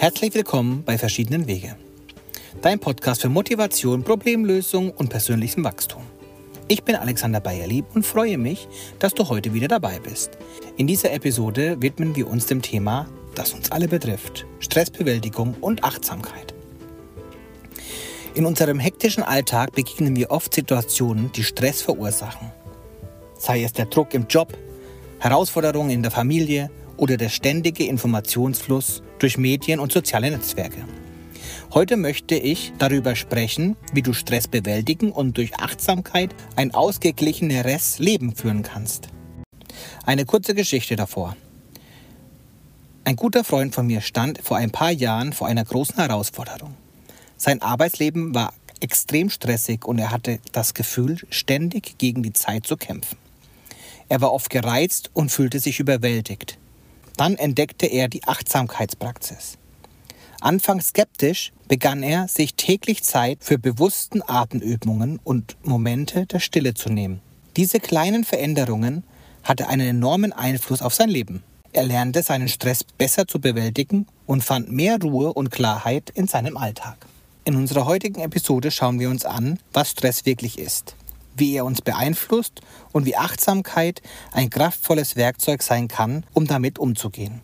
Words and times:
Herzlich 0.00 0.32
willkommen 0.32 0.84
bei 0.84 0.96
Verschiedenen 0.96 1.48
Wege. 1.48 1.74
Dein 2.62 2.78
Podcast 2.78 3.22
für 3.22 3.28
Motivation, 3.28 4.04
Problemlösung 4.04 4.92
und 4.92 5.08
persönlichem 5.08 5.64
Wachstum. 5.64 6.02
Ich 6.68 6.84
bin 6.84 6.94
Alexander 6.94 7.40
Bayerlieb 7.40 7.84
und 7.94 8.06
freue 8.06 8.38
mich, 8.38 8.68
dass 9.00 9.12
du 9.12 9.28
heute 9.28 9.54
wieder 9.54 9.66
dabei 9.66 9.98
bist. 9.98 10.38
In 10.76 10.86
dieser 10.86 11.12
Episode 11.12 11.82
widmen 11.82 12.14
wir 12.14 12.28
uns 12.28 12.46
dem 12.46 12.62
Thema, 12.62 13.08
das 13.34 13.54
uns 13.54 13.72
alle 13.72 13.88
betrifft, 13.88 14.46
Stressbewältigung 14.60 15.56
und 15.60 15.82
Achtsamkeit. 15.82 16.54
In 18.34 18.46
unserem 18.46 18.78
hektischen 18.78 19.24
Alltag 19.24 19.72
begegnen 19.72 20.14
wir 20.14 20.30
oft 20.30 20.54
Situationen, 20.54 21.32
die 21.32 21.42
Stress 21.42 21.82
verursachen. 21.82 22.52
Sei 23.36 23.64
es 23.64 23.72
der 23.72 23.86
Druck 23.86 24.14
im 24.14 24.28
Job, 24.28 24.56
Herausforderungen 25.18 25.90
in 25.90 26.02
der 26.02 26.12
Familie 26.12 26.70
oder 26.98 27.16
der 27.16 27.30
ständige 27.30 27.86
Informationsfluss 27.86 29.02
durch 29.18 29.38
Medien 29.38 29.80
und 29.80 29.92
soziale 29.92 30.30
Netzwerke. 30.30 30.84
Heute 31.72 31.96
möchte 31.96 32.34
ich 32.34 32.72
darüber 32.78 33.14
sprechen, 33.14 33.76
wie 33.92 34.02
du 34.02 34.12
Stress 34.12 34.48
bewältigen 34.48 35.12
und 35.12 35.36
durch 35.36 35.58
Achtsamkeit 35.58 36.34
ein 36.56 36.74
ausgeglicheneres 36.74 37.98
Leben 37.98 38.34
führen 38.34 38.62
kannst. 38.62 39.08
Eine 40.04 40.24
kurze 40.24 40.54
Geschichte 40.54 40.96
davor. 40.96 41.36
Ein 43.04 43.16
guter 43.16 43.44
Freund 43.44 43.74
von 43.74 43.86
mir 43.86 44.00
stand 44.00 44.40
vor 44.42 44.56
ein 44.56 44.70
paar 44.70 44.90
Jahren 44.90 45.32
vor 45.32 45.46
einer 45.46 45.64
großen 45.64 45.96
Herausforderung. 45.96 46.74
Sein 47.36 47.62
Arbeitsleben 47.62 48.34
war 48.34 48.52
extrem 48.80 49.30
stressig 49.30 49.84
und 49.84 49.98
er 49.98 50.10
hatte 50.10 50.40
das 50.52 50.74
Gefühl, 50.74 51.18
ständig 51.30 51.98
gegen 51.98 52.22
die 52.22 52.32
Zeit 52.32 52.66
zu 52.66 52.76
kämpfen. 52.76 53.18
Er 54.08 54.20
war 54.20 54.32
oft 54.32 54.50
gereizt 54.50 55.10
und 55.12 55.30
fühlte 55.30 55.58
sich 55.58 55.80
überwältigt. 55.80 56.58
Dann 57.18 57.34
entdeckte 57.34 57.86
er 57.86 58.08
die 58.08 58.24
Achtsamkeitspraxis. 58.24 59.58
Anfangs 60.40 60.88
skeptisch 60.88 61.52
begann 61.66 62.04
er, 62.04 62.28
sich 62.28 62.54
täglich 62.54 63.02
Zeit 63.02 63.38
für 63.42 63.58
bewussten 63.58 64.22
Atemübungen 64.24 65.18
und 65.24 65.56
Momente 65.64 66.26
der 66.26 66.38
Stille 66.38 66.74
zu 66.74 66.90
nehmen. 66.90 67.20
Diese 67.56 67.80
kleinen 67.80 68.22
Veränderungen 68.22 69.02
hatten 69.42 69.64
einen 69.64 69.88
enormen 69.88 70.32
Einfluss 70.32 70.80
auf 70.80 70.94
sein 70.94 71.08
Leben. 71.08 71.42
Er 71.72 71.82
lernte 71.82 72.22
seinen 72.22 72.48
Stress 72.48 72.84
besser 72.84 73.26
zu 73.26 73.40
bewältigen 73.40 74.06
und 74.26 74.44
fand 74.44 74.70
mehr 74.70 75.00
Ruhe 75.00 75.32
und 75.32 75.50
Klarheit 75.50 76.10
in 76.14 76.28
seinem 76.28 76.56
Alltag. 76.56 76.98
In 77.44 77.56
unserer 77.56 77.84
heutigen 77.84 78.20
Episode 78.20 78.70
schauen 78.70 79.00
wir 79.00 79.10
uns 79.10 79.24
an, 79.24 79.58
was 79.72 79.90
Stress 79.90 80.24
wirklich 80.24 80.56
ist, 80.56 80.94
wie 81.38 81.54
er 81.54 81.64
uns 81.64 81.80
beeinflusst 81.82 82.60
und 82.92 83.06
wie 83.06 83.16
Achtsamkeit 83.16 84.02
ein 84.32 84.50
kraftvolles 84.50 85.16
Werkzeug 85.16 85.62
sein 85.62 85.88
kann, 85.88 86.24
um 86.34 86.46
damit 86.46 86.78
umzugehen. 86.78 87.40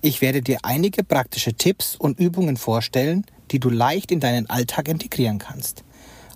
Ich 0.00 0.20
werde 0.20 0.42
dir 0.42 0.58
einige 0.62 1.04
praktische 1.04 1.54
Tipps 1.54 1.96
und 1.96 2.18
Übungen 2.18 2.56
vorstellen, 2.56 3.24
die 3.50 3.60
du 3.60 3.70
leicht 3.70 4.10
in 4.10 4.20
deinen 4.20 4.50
Alltag 4.50 4.88
integrieren 4.88 5.38
kannst. 5.38 5.84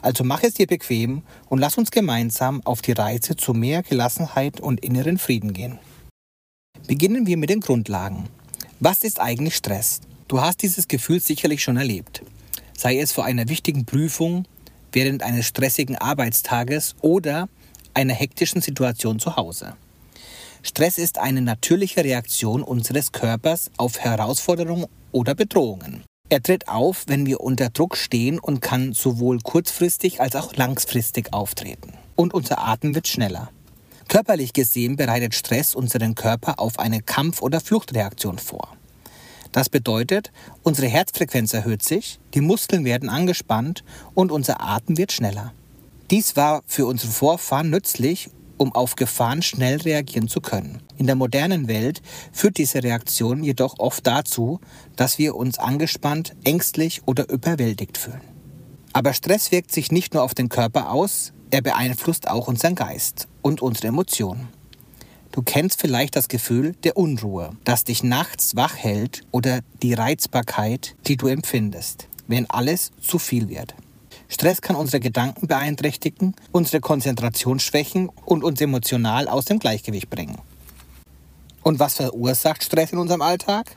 Also 0.03 0.23
mach 0.23 0.43
es 0.43 0.55
dir 0.55 0.67
bequem 0.67 1.23
und 1.48 1.59
lass 1.59 1.78
uns 1.78 1.91
gemeinsam 1.91 2.61
auf 2.65 2.83
die 2.83 2.93
Reise 2.93 3.34
zu 3.34 3.55
mehr 3.55 3.83
Gelassenheit 3.83 4.61
und 4.61 4.84
inneren 4.84 5.19
Frieden 5.19 5.53
gehen. 5.53 5.78
Beginnen 6.87 7.27
wir 7.27 7.37
mit 7.37 7.50
den 7.50 7.61
Grundlagen. 7.61 8.28
Was 8.78 9.03
ist 9.03 9.21
eigentlich 9.21 9.56
Stress? 9.56 10.00
Du 10.28 10.41
hast 10.41 10.62
dieses 10.62 10.87
Gefühl 10.87 11.19
sicherlich 11.19 11.62
schon 11.62 11.77
erlebt 11.77 12.23
sei 12.77 12.98
es 12.98 13.12
vor 13.12 13.25
einer 13.25 13.48
wichtigen 13.48 13.84
Prüfung, 13.84 14.45
während 14.92 15.23
eines 15.23 15.47
stressigen 15.47 15.97
Arbeitstages 15.97 16.95
oder 17.01 17.48
einer 17.95 18.15
hektischen 18.15 18.61
Situation 18.61 19.19
zu 19.19 19.37
Hause. 19.37 19.75
Stress 20.62 20.98
ist 20.98 21.19
eine 21.19 21.43
natürliche 21.43 22.03
Reaktion 22.03 22.62
unseres 22.62 23.12
Körpers 23.12 23.70
auf 23.77 24.01
Herausforderungen 24.01 24.87
oder 25.12 25.34
Bedrohungen. 25.34 26.03
Er 26.28 26.43
tritt 26.43 26.67
auf, 26.67 27.05
wenn 27.06 27.25
wir 27.25 27.41
unter 27.41 27.70
Druck 27.70 27.97
stehen 27.97 28.41
und 28.41 28.61
kann 28.61 28.93
sowohl 28.93 29.38
kurzfristig 29.41 30.21
als 30.21 30.34
auch 30.34 30.55
langfristig 30.56 31.33
auftreten. 31.33 31.93
Und 32.16 32.34
unser 32.34 32.66
Atem 32.66 32.97
wird 32.97 33.06
schneller. 33.06 33.50
Körperlich 34.09 34.53
gesehen 34.53 34.97
bereitet 34.97 35.34
Stress 35.34 35.75
unseren 35.75 36.15
Körper 36.15 36.59
auf 36.59 36.78
eine 36.78 37.00
Kampf- 37.00 37.43
oder 37.43 37.60
Fluchtreaktion 37.60 38.39
vor. 38.39 38.77
Das 39.53 39.69
bedeutet, 39.69 40.33
unsere 40.62 40.89
Herzfrequenz 40.89 41.55
erhöht 41.55 41.83
sich, 41.83 42.19
die 42.34 42.41
Muskeln 42.41 42.84
werden 42.84 43.09
angespannt 43.09 43.84
und 44.15 44.33
unser 44.33 44.61
Atem 44.61 44.97
wird 44.99 45.12
schneller. 45.12 45.53
Dies 46.11 46.37
war 46.37 46.62
für 46.67 46.87
unsere 46.87 47.11
Vorfahren 47.11 47.71
nützlich, 47.71 48.31
um 48.59 48.75
auf 48.75 48.97
Gefahren 48.97 49.43
schnell 49.43 49.81
reagieren 49.81 50.29
zu 50.29 50.41
können. 50.41 50.81
In 50.97 51.07
der 51.07 51.17
modernen 51.17 51.69
Welt 51.69 52.01
führt 52.33 52.59
diese 52.59 52.83
Reaktion 52.83 53.43
jedoch 53.43 53.79
oft 53.79 54.07
dazu, 54.07 54.61
dass 54.95 55.19
wir 55.19 55.37
uns 55.37 55.59
angespannt, 55.59 56.34
ängstlich 56.45 57.03
oder 57.07 57.28
überwältigt 57.28 57.99
fühlen. 57.99 58.21
Aber 58.93 59.13
Stress 59.13 59.53
wirkt 59.53 59.73
sich 59.73 59.93
nicht 59.93 60.15
nur 60.15 60.23
auf 60.23 60.34
den 60.34 60.49
Körper 60.49 60.91
aus, 60.91 61.33
er 61.51 61.61
beeinflusst 61.61 62.28
auch 62.28 62.49
unseren 62.49 62.75
Geist 62.75 63.28
und 63.43 63.63
unsere 63.63 63.89
Emotionen. 63.89 64.49
Du 65.32 65.42
kennst 65.42 65.81
vielleicht 65.81 66.16
das 66.16 66.28
Gefühl 66.28 66.75
der 66.84 66.97
Unruhe, 66.97 67.50
das 67.64 67.84
dich 67.84 68.03
nachts 68.03 68.56
wach 68.56 68.76
hält 68.76 69.22
oder 69.32 69.60
die 69.82 69.94
Reizbarkeit, 69.94 70.97
die 71.06 71.16
du 71.16 71.26
empfindest, 71.26 72.09
wenn 72.26 72.48
alles 72.48 72.92
zu 73.00 73.19
viel 73.19 73.48
wird. 73.48 73.75
Stress 74.28 74.60
kann 74.60 74.76
unsere 74.76 75.00
Gedanken 75.00 75.47
beeinträchtigen, 75.47 76.34
unsere 76.53 76.81
Konzentration 76.81 77.60
schwächen 77.60 78.10
und 78.25 78.42
uns 78.42 78.60
emotional 78.60 79.28
aus 79.28 79.44
dem 79.44 79.59
Gleichgewicht 79.59 80.10
bringen. 80.10 80.38
Und 81.62 81.78
was 81.78 81.94
verursacht 81.94 82.65
Stress 82.65 82.92
in 82.92 82.98
unserem 82.98 83.22
Alltag? 83.22 83.76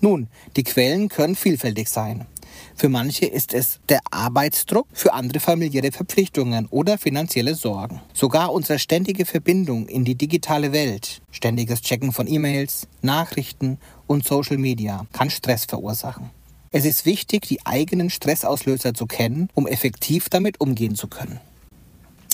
Nun, 0.00 0.28
die 0.56 0.62
Quellen 0.62 1.08
können 1.08 1.36
vielfältig 1.36 1.88
sein. 1.88 2.26
Für 2.74 2.88
manche 2.88 3.26
ist 3.26 3.54
es 3.54 3.80
der 3.88 4.00
Arbeitsdruck, 4.10 4.86
für 4.92 5.12
andere 5.12 5.40
familiäre 5.40 5.92
Verpflichtungen 5.92 6.66
oder 6.66 6.98
finanzielle 6.98 7.54
Sorgen. 7.54 8.00
Sogar 8.12 8.52
unsere 8.52 8.78
ständige 8.78 9.26
Verbindung 9.26 9.88
in 9.88 10.04
die 10.04 10.14
digitale 10.14 10.72
Welt, 10.72 11.22
ständiges 11.30 11.82
Checken 11.82 12.12
von 12.12 12.26
E-Mails, 12.26 12.86
Nachrichten 13.02 13.78
und 14.06 14.24
Social 14.24 14.58
Media 14.58 15.06
kann 15.12 15.30
Stress 15.30 15.64
verursachen. 15.64 16.30
Es 16.70 16.84
ist 16.84 17.06
wichtig, 17.06 17.46
die 17.46 17.64
eigenen 17.64 18.10
Stressauslöser 18.10 18.92
zu 18.92 19.06
kennen, 19.06 19.48
um 19.54 19.66
effektiv 19.66 20.28
damit 20.28 20.60
umgehen 20.60 20.94
zu 20.94 21.08
können. 21.08 21.40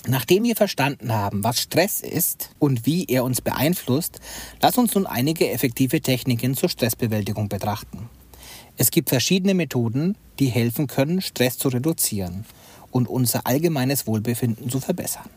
Nachdem 0.06 0.44
wir 0.44 0.54
verstanden 0.54 1.12
haben, 1.12 1.42
was 1.44 1.60
Stress 1.60 2.00
ist 2.00 2.50
und 2.58 2.84
wie 2.84 3.06
er 3.06 3.24
uns 3.24 3.40
beeinflusst, 3.40 4.20
lass 4.60 4.76
uns 4.76 4.94
nun 4.94 5.06
einige 5.06 5.50
effektive 5.50 6.02
Techniken 6.02 6.54
zur 6.54 6.68
Stressbewältigung 6.68 7.48
betrachten. 7.48 8.10
Es 8.76 8.90
gibt 8.90 9.08
verschiedene 9.08 9.54
Methoden, 9.54 10.16
die 10.38 10.46
helfen 10.46 10.86
können, 10.86 11.20
Stress 11.20 11.58
zu 11.58 11.68
reduzieren 11.68 12.44
und 12.90 13.08
unser 13.08 13.46
allgemeines 13.46 14.06
Wohlbefinden 14.06 14.68
zu 14.70 14.80
verbessern. 14.80 15.28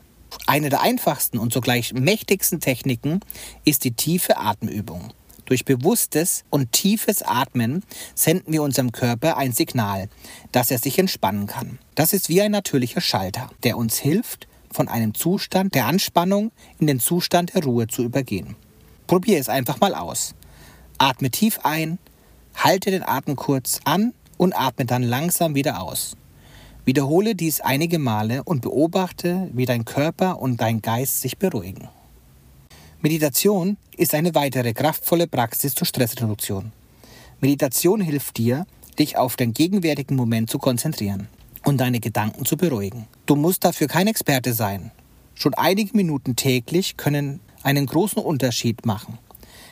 Eine 0.45 0.69
der 0.69 0.81
einfachsten 0.81 1.37
und 1.37 1.53
zugleich 1.53 1.93
mächtigsten 1.93 2.59
Techniken 2.59 3.19
ist 3.65 3.83
die 3.83 3.91
tiefe 3.91 4.37
Atemübung. 4.37 5.13
Durch 5.45 5.63
bewusstes 5.63 6.43
und 6.49 6.73
tiefes 6.73 7.21
Atmen 7.21 7.83
senden 8.15 8.51
wir 8.51 8.63
unserem 8.63 8.91
Körper 8.91 9.37
ein 9.37 9.53
Signal, 9.53 10.09
dass 10.51 10.71
er 10.71 10.77
sich 10.77 10.99
entspannen 10.99 11.47
kann. 11.47 11.79
Das 11.95 12.11
ist 12.11 12.27
wie 12.27 12.41
ein 12.41 12.51
natürlicher 12.51 13.01
Schalter, 13.01 13.49
der 13.63 13.77
uns 13.77 13.97
hilft, 13.97 14.47
von 14.69 14.89
einem 14.89 15.13
Zustand 15.13 15.73
der 15.73 15.85
Anspannung 15.85 16.51
in 16.79 16.87
den 16.87 16.99
Zustand 16.99 17.55
der 17.55 17.63
Ruhe 17.63 17.87
zu 17.87 18.03
übergehen. 18.03 18.57
Probier 19.07 19.39
es 19.39 19.47
einfach 19.47 19.79
mal 19.79 19.95
aus. 19.95 20.35
Atme 20.97 21.31
tief 21.31 21.59
ein, 21.63 21.97
halte 22.57 22.91
den 22.91 23.03
Atem 23.03 23.35
kurz 23.35 23.79
an 23.85 24.13
und 24.37 24.53
atme 24.53 24.85
dann 24.85 25.03
langsam 25.03 25.55
wieder 25.55 25.81
aus. 25.81 26.15
Wiederhole 26.85 27.35
dies 27.35 27.61
einige 27.61 27.99
Male 27.99 28.43
und 28.43 28.61
beobachte, 28.61 29.49
wie 29.53 29.65
dein 29.65 29.85
Körper 29.85 30.39
und 30.39 30.61
dein 30.61 30.81
Geist 30.81 31.21
sich 31.21 31.37
beruhigen. 31.37 31.89
Meditation 33.01 33.77
ist 33.95 34.13
eine 34.15 34.33
weitere 34.35 34.73
kraftvolle 34.73 35.27
Praxis 35.27 35.75
zur 35.75 35.85
Stressreduktion. 35.85 36.71
Meditation 37.41 38.01
hilft 38.01 38.37
dir, 38.37 38.65
dich 38.97 39.17
auf 39.17 39.35
den 39.35 39.53
gegenwärtigen 39.53 40.15
Moment 40.15 40.49
zu 40.49 40.57
konzentrieren 40.57 41.27
und 41.63 41.77
deine 41.77 41.99
Gedanken 41.99 42.45
zu 42.45 42.57
beruhigen. 42.57 43.07
Du 43.25 43.35
musst 43.35 43.65
dafür 43.65 43.87
kein 43.87 44.07
Experte 44.07 44.53
sein. 44.53 44.91
Schon 45.35 45.53
einige 45.53 45.95
Minuten 45.95 46.35
täglich 46.35 46.97
können 46.97 47.39
einen 47.61 47.85
großen 47.85 48.21
Unterschied 48.21 48.85
machen. 48.85 49.19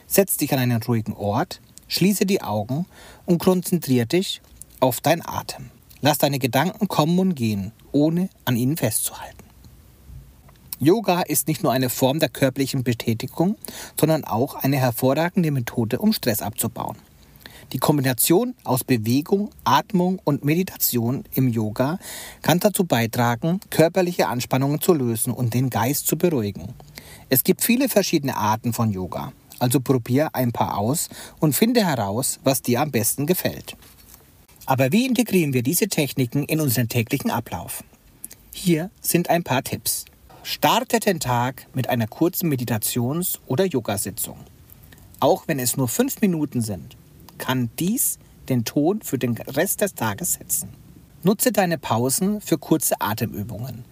Setz 0.06 0.38
dich 0.38 0.54
an 0.54 0.60
einen 0.60 0.84
ruhigen 0.84 1.14
Ort, 1.14 1.62
schließe 1.88 2.26
die 2.26 2.42
Augen 2.42 2.86
und 3.26 3.40
konzentriere 3.40 4.06
dich 4.06 4.42
auf 4.80 5.02
dein 5.02 5.26
Atem. 5.26 5.72
Lass 6.02 6.18
deine 6.18 6.40
Gedanken 6.40 6.88
kommen 6.88 7.18
und 7.20 7.36
gehen, 7.36 7.72
ohne 7.92 8.30
an 8.46 8.58
ihnen 8.58 8.78
festzuhalten. 8.78 9.44
Yoga 10.80 11.22
ist 11.22 11.48
nicht 11.48 11.64
nur 11.64 11.72
eine 11.72 11.90
Form 11.90 12.20
der 12.20 12.30
körperlichen 12.30 12.84
Betätigung, 12.84 13.56
sondern 13.98 14.26
auch 14.26 14.56
eine 14.56 14.78
hervorragende 14.78 15.50
Methode, 15.52 16.00
um 16.00 16.12
Stress 16.12 16.42
abzubauen. 16.42 16.98
Die 17.72 17.80
Kombination 17.80 18.54
aus 18.64 18.84
Bewegung, 18.84 19.50
Atmung 19.64 20.20
und 20.24 20.46
Meditation 20.46 21.24
im 21.34 21.48
Yoga 21.48 21.98
kann 22.42 22.60
dazu 22.60 22.84
beitragen, 22.84 23.60
körperliche 23.70 24.28
Anspannungen 24.28 24.82
zu 24.82 24.94
lösen 24.94 25.34
und 25.34 25.54
den 25.54 25.70
Geist 25.70 26.06
zu 26.08 26.18
beruhigen. 26.18 26.74
Es 27.30 27.44
gibt 27.44 27.64
viele 27.64 27.90
verschiedene 27.90 28.38
Arten 28.38 28.74
von 28.74 28.92
Yoga. 28.92 29.32
Also 29.60 29.80
probier 29.80 30.30
ein 30.34 30.52
paar 30.52 30.78
aus 30.78 31.10
und 31.40 31.54
finde 31.54 31.86
heraus, 31.86 32.40
was 32.44 32.62
dir 32.62 32.82
am 32.82 32.92
besten 32.92 33.26
gefällt. 33.26 33.76
Aber 34.66 34.92
wie 34.92 35.06
integrieren 35.06 35.54
wir 35.54 35.64
diese 35.64 35.88
Techniken 35.88 36.44
in 36.44 36.60
unseren 36.60 36.90
täglichen 36.90 37.30
Ablauf? 37.30 37.84
Hier 38.52 38.90
sind 39.02 39.30
ein 39.30 39.44
paar 39.44 39.64
Tipps. 39.64 40.06
Starte 40.44 41.00
den 41.00 41.20
Tag 41.20 41.68
mit 41.74 41.90
einer 41.90 42.08
kurzen 42.08 42.50
Meditations- 42.50 43.40
oder 43.48 43.66
Yogasitzung. 43.66 44.38
Auch 45.20 45.48
wenn 45.48 45.60
es 45.60 45.78
nur 45.78 45.88
fünf 45.88 46.22
Minuten 46.22 46.62
sind, 46.62 46.98
kann 47.38 47.70
dies 47.80 48.20
den 48.50 48.66
Ton 48.66 49.02
für 49.02 49.18
den 49.18 49.36
Rest 49.38 49.82
des 49.82 49.96
Tages 49.96 50.34
setzen. 50.34 50.70
Nutze 51.24 51.52
deine 51.52 51.78
Pausen 51.78 52.42
für 52.42 52.58
kurze 52.58 53.02
Atemübungen. 53.02 53.86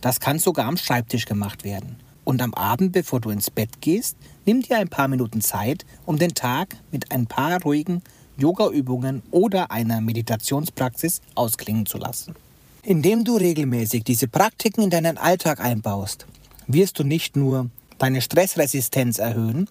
Das 0.00 0.20
kann 0.20 0.38
sogar 0.38 0.66
am 0.66 0.76
Schreibtisch 0.76 1.24
gemacht 1.24 1.64
werden. 1.64 1.96
Und 2.24 2.40
am 2.40 2.54
Abend, 2.54 2.92
bevor 2.92 3.20
du 3.20 3.30
ins 3.30 3.50
Bett 3.50 3.80
gehst, 3.80 4.16
nimm 4.46 4.62
dir 4.62 4.78
ein 4.78 4.88
paar 4.88 5.08
Minuten 5.08 5.40
Zeit, 5.40 5.84
um 6.06 6.18
den 6.18 6.34
Tag 6.34 6.76
mit 6.90 7.12
ein 7.12 7.26
paar 7.26 7.62
ruhigen 7.62 8.02
Yoga-Übungen 8.36 9.22
oder 9.30 9.70
einer 9.70 10.00
Meditationspraxis 10.00 11.20
ausklingen 11.34 11.86
zu 11.86 11.98
lassen. 11.98 12.34
Indem 12.82 13.24
du 13.24 13.36
regelmäßig 13.36 14.04
diese 14.04 14.28
Praktiken 14.28 14.82
in 14.82 14.90
deinen 14.90 15.18
Alltag 15.18 15.60
einbaust, 15.60 16.26
wirst 16.66 16.98
du 16.98 17.04
nicht 17.04 17.36
nur 17.36 17.70
deine 17.98 18.20
Stressresistenz 18.20 19.18
erhöhen, 19.18 19.68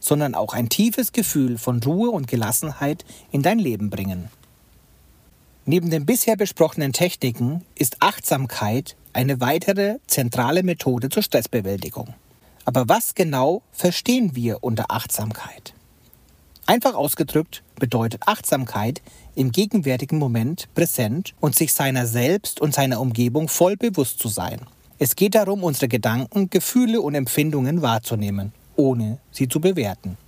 sondern 0.00 0.34
auch 0.34 0.54
ein 0.54 0.68
tiefes 0.68 1.12
Gefühl 1.12 1.58
von 1.58 1.82
Ruhe 1.82 2.10
und 2.10 2.28
Gelassenheit 2.28 3.04
in 3.32 3.42
dein 3.42 3.58
Leben 3.58 3.90
bringen. 3.90 4.28
Neben 5.64 5.90
den 5.90 6.06
bisher 6.06 6.36
besprochenen 6.36 6.92
Techniken 6.92 7.64
ist 7.74 7.96
Achtsamkeit 8.00 8.96
eine 9.16 9.40
weitere 9.40 9.96
zentrale 10.06 10.62
Methode 10.62 11.08
zur 11.08 11.22
Stressbewältigung. 11.22 12.12
Aber 12.66 12.86
was 12.86 13.14
genau 13.14 13.62
verstehen 13.72 14.36
wir 14.36 14.62
unter 14.62 14.90
Achtsamkeit? 14.90 15.72
Einfach 16.66 16.94
ausgedrückt 16.94 17.62
bedeutet 17.76 18.22
Achtsamkeit, 18.26 19.00
im 19.34 19.52
gegenwärtigen 19.52 20.18
Moment 20.18 20.68
präsent 20.74 21.34
und 21.40 21.54
sich 21.54 21.72
seiner 21.72 22.06
selbst 22.06 22.60
und 22.60 22.74
seiner 22.74 23.00
Umgebung 23.00 23.48
voll 23.48 23.76
bewusst 23.76 24.18
zu 24.18 24.28
sein. 24.28 24.60
Es 24.98 25.16
geht 25.16 25.34
darum, 25.34 25.64
unsere 25.64 25.88
Gedanken, 25.88 26.50
Gefühle 26.50 27.00
und 27.00 27.14
Empfindungen 27.14 27.80
wahrzunehmen, 27.80 28.52
ohne 28.76 29.18
sie 29.30 29.48
zu 29.48 29.60
bewerten. 29.60 30.18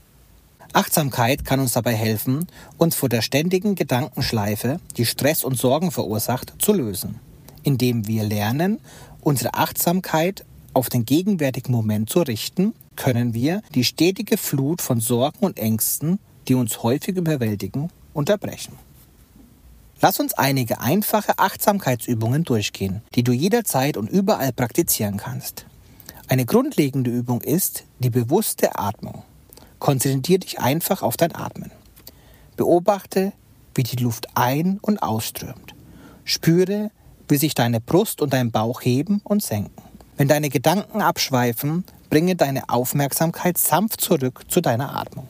Achtsamkeit 0.73 1.44
kann 1.44 1.61
uns 1.61 1.73
dabei 1.73 1.94
helfen, 1.94 2.46
uns 2.79 2.94
vor 2.94 3.11
der 3.11 3.20
ständigen 3.20 3.75
Gedankenschleife, 3.75 4.81
die 4.96 5.06
Stress 5.06 5.44
und 5.44 5.58
Sorgen 5.58 5.90
verursacht, 5.90 6.55
zu 6.58 6.73
lösen, 6.73 7.20
indem 7.63 8.07
wir 8.07 8.25
lernen, 8.25 8.79
unsere 9.21 9.55
Achtsamkeit 9.55 10.45
auf 10.73 10.89
den 10.89 11.05
gegenwärtigen 11.05 11.73
Moment 11.73 12.11
zu 12.11 12.21
richten, 12.21 12.75
können 12.97 13.35
wir 13.35 13.63
die 13.75 13.85
stetige 13.85 14.37
Flut 14.37 14.83
von 14.83 15.01
Sorgen 15.01 15.39
und 15.41 15.59
Ängsten, 15.59 16.19
die 16.49 16.55
uns 16.55 16.83
häufig 16.83 17.17
überwältigen, 17.17 17.91
unterbrechen. 18.13 18.75
Lass 20.01 20.21
uns 20.21 20.35
einige 20.35 20.81
einfache 20.81 21.39
Achtsamkeitsübungen 21.39 22.45
durchgehen, 22.45 23.03
die 23.15 23.25
du 23.25 23.33
jederzeit 23.33 23.97
und 23.97 24.09
überall 24.09 24.53
praktizieren 24.53 25.17
kannst. 25.17 25.67
Eine 26.29 26.45
grundlegende 26.45 27.11
Übung 27.11 27.41
ist 27.41 27.85
die 27.99 28.11
bewusste 28.11 28.79
Atmung. 28.79 29.23
Konzentriere 29.79 30.41
dich 30.41 30.61
einfach 30.61 31.03
auf 31.03 31.17
dein 31.17 31.35
Atmen. 31.35 31.73
Beobachte, 32.57 33.33
wie 33.75 33.83
die 33.83 33.97
Luft 33.97 34.29
ein- 34.37 34.79
und 34.83 35.03
ausströmt. 35.03 35.75
Spüre, 36.25 36.91
wie 37.29 37.37
sich 37.37 37.55
deine 37.55 37.81
Brust 37.81 38.21
und 38.23 38.33
dein 38.33 38.51
Bauch 38.51 38.83
heben 38.83 39.21
und 39.25 39.43
senken. 39.43 39.83
Wenn 40.17 40.29
deine 40.29 40.49
Gedanken 40.49 41.01
abschweifen, 41.01 41.85
bringe 42.11 42.35
deine 42.35 42.69
Aufmerksamkeit 42.69 43.59
sanft 43.59 44.01
zurück 44.01 44.43
zu 44.49 44.61
deiner 44.61 44.97
Atmung. 44.97 45.29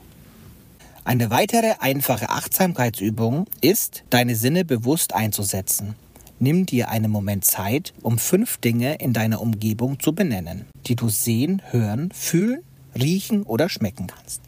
Eine 1.05 1.31
weitere 1.31 1.75
einfache 1.81 2.29
Achtsamkeitsübung 2.29 3.47
ist, 3.61 4.05
deine 4.11 4.35
Sinne 4.35 4.65
bewusst 4.65 5.15
einzusetzen. 5.15 5.95
Nimm 6.39 6.67
dir 6.67 6.89
einen 6.91 7.11
Moment 7.11 7.45
Zeit, 7.45 7.95
um 8.03 8.19
fünf 8.19 8.59
Dinge 8.59 8.97
in 8.97 9.13
deiner 9.13 9.41
Umgebung 9.41 9.99
zu 9.99 10.15
benennen, 10.15 10.67
die 10.87 10.97
du 10.97 11.09
sehen, 11.09 11.63
hören, 11.71 12.11
fühlen, 12.13 12.61
riechen 12.95 13.43
oder 13.43 13.69
schmecken 13.69 14.07
kannst. 14.07 14.43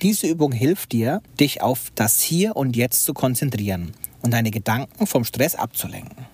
Diese 0.00 0.28
Übung 0.28 0.52
hilft 0.52 0.92
dir, 0.92 1.22
dich 1.38 1.60
auf 1.60 1.92
das 1.94 2.22
Hier 2.22 2.56
und 2.56 2.74
Jetzt 2.74 3.04
zu 3.04 3.12
konzentrieren 3.12 3.92
und 4.22 4.32
deine 4.32 4.50
Gedanken 4.50 5.06
vom 5.06 5.24
Stress 5.24 5.56
abzulenken. 5.56 6.29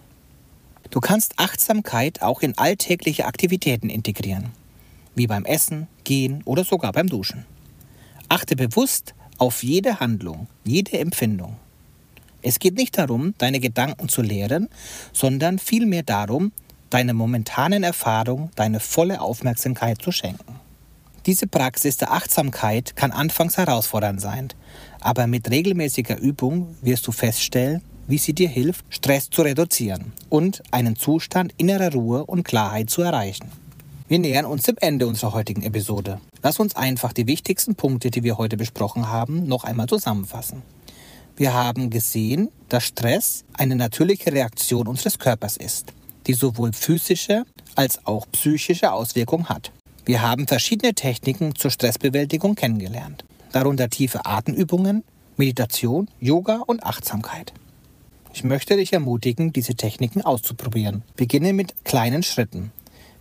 Du 0.91 1.01
kannst 1.01 1.39
Achtsamkeit 1.39 2.23
auch 2.23 2.43
in 2.43 2.57
alltägliche 2.57 3.27
Aktivitäten 3.27 3.89
integrieren, 3.89 4.53
wie 5.15 5.27
beim 5.27 5.45
Essen, 5.45 5.89
Gehen 6.05 6.43
oder 6.45 6.65
sogar 6.65 6.93
beim 6.93 7.09
Duschen. 7.09 7.45
Achte 8.29 8.57
bewusst 8.57 9.15
auf 9.39 9.63
jede 9.63 10.01
Handlung, 10.01 10.47
jede 10.65 10.99
Empfindung. 10.99 11.57
Es 12.43 12.59
geht 12.59 12.77
nicht 12.77 12.97
darum, 12.97 13.35
deine 13.39 13.61
Gedanken 13.61 14.09
zu 14.09 14.23
leeren, 14.23 14.69
sondern 15.13 15.59
vielmehr 15.59 16.03
darum, 16.03 16.53
deiner 16.91 17.13
momentanen 17.13 17.83
Erfahrung 17.83 18.51
deine 18.55 18.81
volle 18.81 19.21
Aufmerksamkeit 19.21 20.01
zu 20.01 20.13
schenken. 20.13 20.61
Diese 21.27 21.49
Praxis 21.49 21.97
der 21.97 22.13
Achtsamkeit 22.13 22.95
kann 22.95 23.11
anfangs 23.11 23.57
herausfordernd 23.57 24.21
sein, 24.21 24.49
aber 25.01 25.27
mit 25.27 25.51
regelmäßiger 25.51 26.19
Übung 26.19 26.77
wirst 26.83 27.05
du 27.09 27.11
feststellen, 27.11 27.83
wie 28.07 28.19
sie 28.19 28.33
dir 28.33 28.49
hilft, 28.49 28.85
Stress 28.89 29.31
zu 29.31 29.43
reduzieren 29.43 30.13
und 30.29 30.63
einen 30.71 30.97
Zustand 30.97 31.55
innerer 31.57 31.93
Ruhe 31.93 32.25
und 32.25 32.45
Klarheit 32.45 32.91
zu 32.91 33.03
erreichen. 33.03 33.51
Wir 34.09 34.19
nähern 34.21 34.45
uns 34.45 34.63
dem 34.63 34.77
Ende 34.81 35.07
unserer 35.07 35.33
heutigen 35.33 35.63
Episode. 35.63 36.21
Lass 36.43 36.61
uns 36.61 36.77
einfach 36.77 37.13
die 37.13 37.27
wichtigsten 37.27 37.75
Punkte, 37.75 38.11
die 38.11 38.23
wir 38.23 38.39
heute 38.39 38.57
besprochen 38.57 39.09
haben, 39.09 39.49
noch 39.49 39.65
einmal 39.65 39.89
zusammenfassen. 39.89 40.63
Wir 41.37 41.53
haben 41.53 41.91
gesehen, 41.91 42.49
dass 42.69 42.85
Stress 42.85 43.45
eine 43.53 43.75
natürliche 43.75 44.33
Reaktion 44.33 44.87
unseres 44.87 45.19
Körpers 45.19 45.57
ist, 45.57 45.93
die 46.27 46.35
sowohl 46.35 46.73
physische 46.73 47.45
als 47.75 48.07
auch 48.07 48.27
psychische 48.33 48.93
Auswirkungen 48.93 49.49
hat. 49.49 49.73
Wir 50.05 50.23
haben 50.23 50.47
verschiedene 50.47 50.95
Techniken 50.95 51.57
zur 51.57 51.73
Stressbewältigung 51.73 52.55
kennengelernt, 52.55 53.25
darunter 53.53 53.91
tiefe 53.91 54.25
Atemübungen, 54.25 55.03
Meditation, 55.37 56.09
Yoga 56.21 56.63
und 56.67 56.85
Achtsamkeit. 56.85 57.53
Ich 58.37 58.45
möchte 58.45 58.77
dich 58.77 58.93
ermutigen, 58.93 59.55
diese 59.55 59.77
Techniken 59.77 60.21
auszuprobieren. 60.21 61.03
Beginne 61.17 61.55
mit 61.55 61.87
kleinen 61.87 62.23
Schritten 62.23 62.71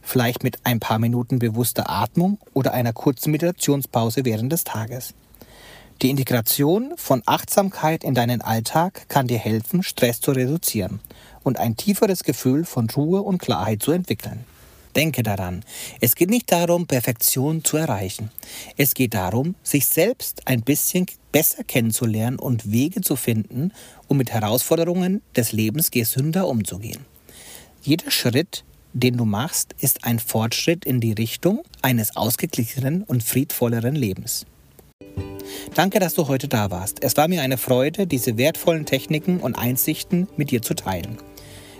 vielleicht 0.01 0.43
mit 0.43 0.57
ein 0.65 0.81
paar 0.81 0.99
Minuten 0.99 1.39
bewusster 1.39 1.89
Atmung 1.89 2.37
oder 2.53 2.73
einer 2.73 2.91
kurzen 2.91 3.31
Meditationspause 3.31 4.25
während 4.25 4.51
des 4.51 4.65
Tages. 4.65 5.13
Die 6.01 6.09
Integration 6.09 6.91
von 6.97 7.23
Achtsamkeit 7.25 8.03
in 8.03 8.13
deinen 8.13 8.41
Alltag 8.41 9.07
kann 9.07 9.27
dir 9.27 9.37
helfen, 9.37 9.83
Stress 9.83 10.19
zu 10.19 10.33
reduzieren 10.33 10.99
und 11.43 11.59
ein 11.59 11.77
tieferes 11.77 12.25
Gefühl 12.25 12.65
von 12.65 12.89
Ruhe 12.89 13.21
und 13.21 13.37
Klarheit 13.37 13.81
zu 13.81 13.93
entwickeln. 13.93 14.43
Denke 14.95 15.23
daran, 15.23 15.63
es 15.99 16.15
geht 16.15 16.29
nicht 16.29 16.51
darum, 16.51 16.87
Perfektion 16.87 17.63
zu 17.63 17.77
erreichen. 17.77 18.31
Es 18.77 18.93
geht 18.93 19.13
darum, 19.13 19.55
sich 19.61 19.85
selbst 19.85 20.47
ein 20.47 20.61
bisschen 20.61 21.05
besser 21.31 21.63
kennenzulernen 21.63 22.39
und 22.39 22.71
Wege 22.71 23.01
zu 23.01 23.15
finden, 23.15 23.73
um 24.07 24.17
mit 24.17 24.31
Herausforderungen 24.31 25.21
des 25.35 25.51
Lebens 25.51 25.91
gesünder 25.91 26.47
umzugehen. 26.47 27.05
Jeder 27.81 28.09
Schritt 28.09 28.63
den 28.95 29.17
du 29.17 29.25
machst, 29.25 29.75
ist 29.81 30.05
ein 30.05 30.19
Fortschritt 30.19 30.85
in 30.85 31.01
die 31.01 31.11
Richtung 31.11 31.63
eines 31.81 32.15
ausgeglichenen 32.15 33.03
und 33.03 33.23
friedvolleren 33.23 33.93
Lebens. 33.93 34.45
Danke, 35.75 35.99
dass 35.99 36.13
du 36.13 36.29
heute 36.29 36.47
da 36.47 36.71
warst. 36.71 37.03
Es 37.03 37.17
war 37.17 37.27
mir 37.27 37.41
eine 37.41 37.57
Freude, 37.57 38.07
diese 38.07 38.37
wertvollen 38.37 38.85
Techniken 38.85 39.41
und 39.41 39.57
Einsichten 39.57 40.29
mit 40.37 40.51
dir 40.51 40.61
zu 40.61 40.75
teilen. 40.75 41.17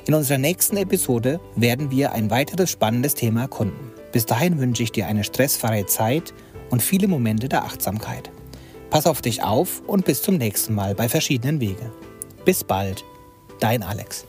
In 0.08 0.14
unserer 0.14 0.38
nächsten 0.38 0.78
Episode 0.78 1.40
werden 1.56 1.90
wir 1.90 2.12
ein 2.12 2.30
weiteres 2.30 2.70
spannendes 2.70 3.16
Thema 3.16 3.42
erkunden. 3.42 3.92
Bis 4.12 4.28
dahin 4.28 4.60
wünsche 4.60 4.84
ich 4.84 4.92
dir 4.92 5.08
eine 5.08 5.24
stressfreie 5.24 5.88
Zeit 5.88 6.32
und 6.70 6.84
viele 6.84 7.08
Momente 7.08 7.50
der 7.50 7.64
Achtsamkeit. 7.64 8.30
Pass 8.92 9.08
auf 9.08 9.24
dich 9.24 9.42
auf 9.42 9.82
und 9.88 10.06
bis 10.06 10.22
zum 10.22 10.38
nächsten 10.38 10.76
Mal 10.76 10.94
bei 10.94 11.10
verschiedenen 11.10 11.60
Wege. 11.60 11.92
Bis 12.46 12.64
bald, 12.64 13.04
dein 13.60 13.82
Alex. 13.82 14.26